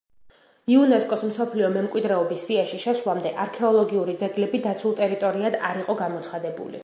[0.75, 6.79] იუნესკოს მსოფლიო მემკვიდრეობის სიაში შესვლამდე, არექოლოგიური ძეგლები დაცულ ტერიტორიად არ იყო გამოცხადებული.